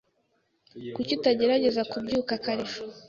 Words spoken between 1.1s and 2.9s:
utagerageza kubyuka kare ejo?